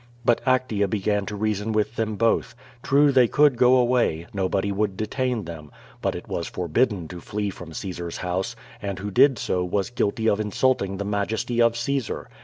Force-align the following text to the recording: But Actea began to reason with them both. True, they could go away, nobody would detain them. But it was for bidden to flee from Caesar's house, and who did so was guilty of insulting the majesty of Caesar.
But 0.25 0.43
Actea 0.45 0.89
began 0.89 1.27
to 1.27 1.35
reason 1.35 1.73
with 1.73 1.95
them 1.95 2.15
both. 2.15 2.55
True, 2.81 3.11
they 3.11 3.27
could 3.27 3.55
go 3.55 3.75
away, 3.75 4.25
nobody 4.33 4.71
would 4.71 4.97
detain 4.97 5.45
them. 5.45 5.69
But 6.01 6.15
it 6.15 6.27
was 6.27 6.47
for 6.47 6.67
bidden 6.67 7.07
to 7.09 7.21
flee 7.21 7.51
from 7.51 7.71
Caesar's 7.71 8.17
house, 8.17 8.55
and 8.81 8.97
who 8.97 9.11
did 9.11 9.37
so 9.37 9.63
was 9.63 9.91
guilty 9.91 10.27
of 10.27 10.39
insulting 10.39 10.97
the 10.97 11.05
majesty 11.05 11.61
of 11.61 11.77
Caesar. 11.77 12.27